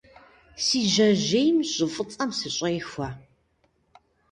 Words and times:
Си 0.63 0.81
жьэжьейм 0.93 1.57
щӀы 1.71 1.87
фӀыцӀэм 1.93 2.31
сыщӀехуэ. 2.37 3.07